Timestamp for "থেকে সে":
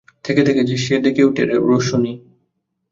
0.47-0.95